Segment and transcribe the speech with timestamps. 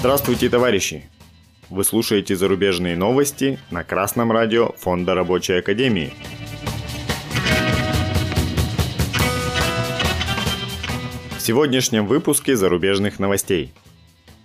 [0.00, 1.10] Здравствуйте, товарищи!
[1.68, 6.14] Вы слушаете зарубежные новости на Красном радио Фонда Рабочей Академии.
[11.36, 13.74] В сегодняшнем выпуске зарубежных новостей.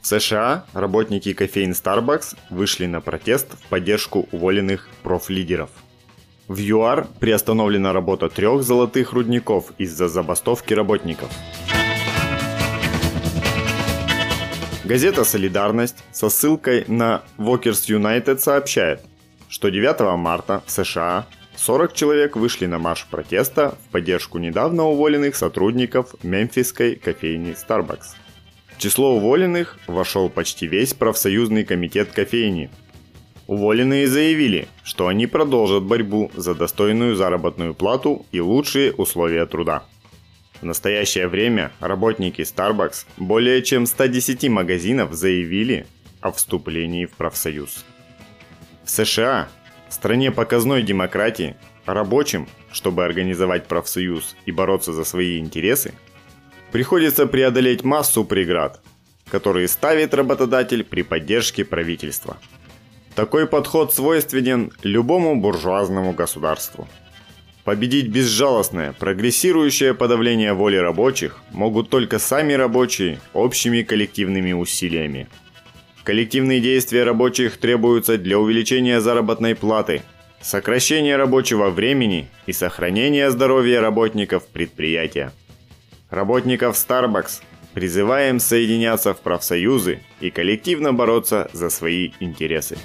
[0.02, 5.70] В США работники кофеин Starbucks вышли на протест в поддержку уволенных профлидеров.
[6.50, 11.30] В ЮАР приостановлена работа трех золотых рудников из-за забастовки работников–
[14.86, 19.02] Газета «Солидарность» со ссылкой на Walkers United сообщает,
[19.50, 25.36] что 9 марта в США 40 человек вышли на марш протеста в поддержку недавно уволенных
[25.38, 28.14] сотрудников мемфисской кофейни Starbucks.
[28.76, 32.70] В число уволенных вошел почти весь профсоюзный комитет кофейни.
[33.48, 39.86] Уволенные заявили, что они продолжат борьбу за достойную заработную плату и лучшие условия труда.
[40.66, 45.86] В настоящее время работники Starbucks более чем 110 магазинов заявили
[46.22, 47.86] о вступлении в профсоюз.
[48.84, 49.48] В США,
[49.90, 55.94] стране показной демократии, рабочим, чтобы организовать профсоюз и бороться за свои интересы,
[56.72, 58.82] приходится преодолеть массу преград,
[59.30, 62.38] которые ставит работодатель при поддержке правительства.
[63.14, 66.88] Такой подход свойственен любому буржуазному государству–
[67.66, 75.28] Победить безжалостное, прогрессирующее подавление воли рабочих могут только сами рабочие общими коллективными усилиями.
[76.04, 80.04] Коллективные действия рабочих требуются для увеличения заработной платы,
[80.42, 85.32] сокращения рабочего времени и сохранения здоровья работников предприятия.
[86.12, 87.42] Работников Starbucks
[87.74, 92.78] призываем соединяться в профсоюзы и коллективно бороться за свои интересы.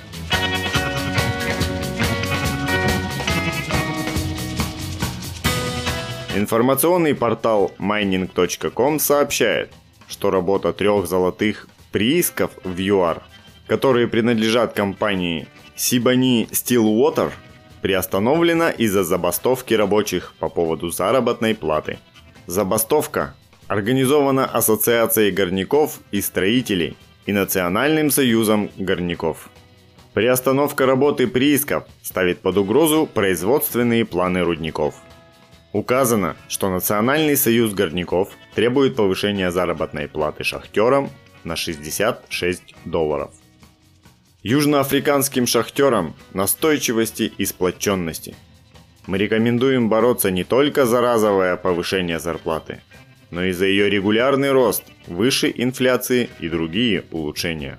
[6.36, 9.72] Информационный портал mining.com сообщает,
[10.06, 13.24] что работа трех золотых приисков в ЮАР,
[13.66, 17.32] которые принадлежат компании Sibani Stillwater,
[17.82, 21.98] приостановлена из-за забастовки рабочих по поводу заработной платы.
[22.46, 23.34] Забастовка
[23.66, 26.96] организована Ассоциацией горняков и строителей
[27.26, 29.50] и Национальным союзом горняков.
[30.14, 34.94] Приостановка работы приисков ставит под угрозу производственные планы рудников–
[35.72, 41.10] Указано, что Национальный союз горняков требует повышения заработной платы шахтерам
[41.44, 43.30] на 66 долларов.
[44.42, 48.34] Южноафриканским шахтерам настойчивости и сплоченности.
[49.06, 52.80] Мы рекомендуем бороться не только за разовое повышение зарплаты,
[53.30, 57.78] но и за ее регулярный рост выше инфляции и другие улучшения.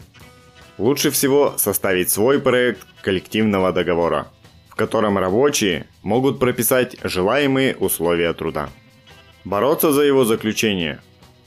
[0.78, 4.30] Лучше всего составить свой проект коллективного договора–
[4.72, 8.70] в котором рабочие могут прописать желаемые условия труда.
[9.44, 11.02] Бороться за его заключение,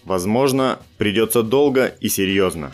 [0.05, 2.71] возможно, придется долго и серьезно.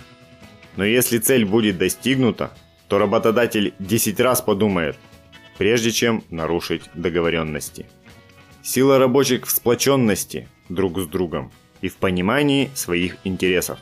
[0.77, 2.50] Но если цель будет достигнута,
[2.89, 4.97] то работодатель 10 раз подумает,
[5.56, 7.87] прежде чем нарушить договоренности.
[8.62, 13.78] Сила рабочих в сплоченности друг с другом и в понимании своих интересов,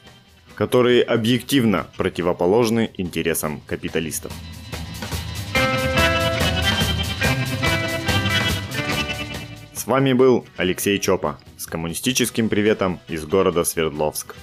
[0.54, 4.32] которые объективно противоположны интересам капиталистов.
[9.88, 14.36] Вами был Алексей Чопа с коммунистическим приветом из города Свердловск.